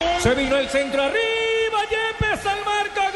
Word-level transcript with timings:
Se 0.00 0.34
vino 0.34 0.56
el 0.56 0.68
centro 0.68 1.02
arriba. 1.02 1.80
Yepes 1.88 2.46
al 2.46 2.64
marco. 2.64 3.15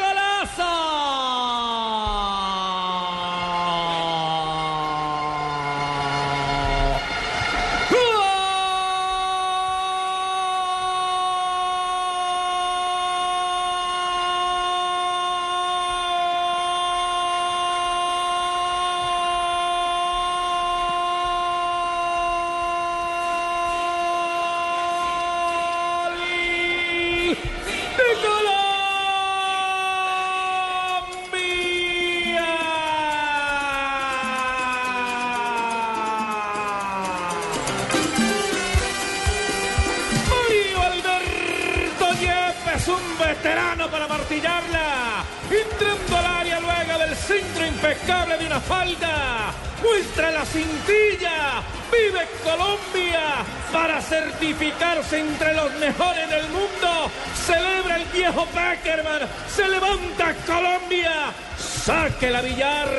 Yepes, 42.81 42.87
un 42.87 43.17
veterano 43.17 43.89
para 43.89 44.07
martillarla. 44.07 45.23
Entrando 45.49 46.17
al 46.17 46.25
área 46.25 46.59
luego 46.59 46.99
del 46.99 47.15
centro 47.15 47.65
impecable 47.65 48.37
de 48.37 48.45
una 48.45 48.59
falda. 48.59 49.53
Muestra 49.81 50.31
la 50.31 50.45
cintilla. 50.45 51.61
Vive 51.91 52.27
Colombia 52.43 53.43
para 53.71 54.01
certificarse 54.01 55.19
entre 55.19 55.53
los 55.53 55.73
mejores 55.75 56.29
del 56.29 56.47
mundo. 56.49 57.11
Celebra 57.45 57.97
el 57.97 58.05
viejo 58.05 58.45
Peckerman. 58.47 59.21
Se 59.53 59.67
levanta 59.67 60.33
Colombia. 60.45 61.33
Sáquela 61.57 62.41
Villar. 62.41 62.89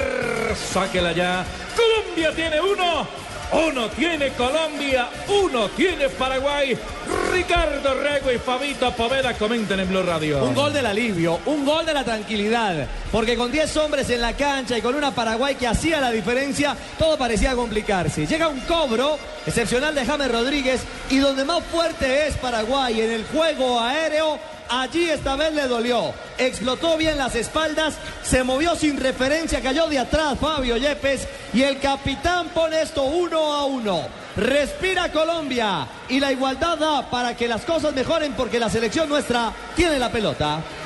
Sáquela 0.73 1.13
ya. 1.13 1.45
Colombia 1.77 2.33
tiene 2.35 2.61
uno. 2.61 3.23
Uno 3.53 3.91
tiene 3.91 4.31
Colombia, 4.31 5.11
uno 5.29 5.69
tiene 5.69 6.09
Paraguay. 6.09 6.75
Ricardo 7.33 7.95
Rego 7.95 8.31
y 8.31 8.39
Fabito 8.39 8.93
Poveda 8.93 9.33
comenten 9.35 9.81
en 9.81 9.89
Blue 9.89 10.03
Radio. 10.03 10.45
Un 10.45 10.55
gol 10.55 10.73
del 10.73 10.85
alivio, 10.85 11.41
un 11.47 11.65
gol 11.65 11.87
de 11.87 11.95
la 11.95 12.05
tranquilidad, 12.05 12.87
porque 13.11 13.37
con 13.37 13.51
10 13.51 13.75
hombres 13.79 14.11
en 14.11 14.21
la 14.21 14.35
cancha 14.35 14.77
y 14.77 14.83
con 14.83 14.95
una 14.95 15.15
Paraguay 15.15 15.55
que 15.55 15.67
hacía 15.67 15.99
la 15.99 16.11
diferencia, 16.11 16.77
todo 16.99 17.17
parecía 17.17 17.55
complicarse. 17.55 18.27
Llega 18.27 18.49
un 18.49 18.61
cobro 18.61 19.19
excepcional 19.47 19.95
de 19.95 20.05
James 20.05 20.31
Rodríguez 20.31 20.83
y 21.09 21.19
donde 21.19 21.45
más 21.45 21.65
fuerte 21.65 22.27
es 22.27 22.35
Paraguay 22.35 23.01
en 23.01 23.11
el 23.11 23.25
juego 23.25 23.81
aéreo, 23.81 24.39
allí 24.69 25.09
esta 25.09 25.35
vez 25.35 25.55
le 25.55 25.67
dolió. 25.67 26.13
Explotó 26.37 26.99
bien 26.99 27.17
las 27.17 27.35
espaldas, 27.35 27.95
se 28.23 28.45
movió 28.45 28.77
sin 28.77 29.01
referencia, 29.01 29.63
cayó 29.63 29.87
de 29.87 29.99
atrás 29.99 30.39
Fabio 30.39 30.77
Yepes 30.77 31.27
y 31.55 31.63
el 31.63 31.81
capitán 31.81 32.49
pone 32.51 32.83
esto 32.83 33.05
uno 33.05 33.55
a 33.55 33.65
uno. 33.65 34.23
Respira 34.37 35.13
Colombia 35.13 35.87
y 36.09 36.19
la 36.19 36.33
igualdad 36.33 36.79
da 36.79 37.11
para 37.23 37.37
que 37.37 37.47
las 37.47 37.65
cosas 37.65 37.95
mejoren 37.95 38.33
porque 38.33 38.59
la 38.59 38.69
selección 38.69 39.09
nuestra 39.09 39.53
tiene 39.77 39.97
la 39.97 40.11
pelota. 40.11 40.83